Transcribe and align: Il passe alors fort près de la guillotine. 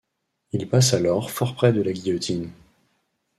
Il 0.53 0.67
passe 0.67 0.95
alors 0.95 1.29
fort 1.29 1.53
près 1.53 1.73
de 1.73 1.83
la 1.83 1.93
guillotine. 1.93 2.49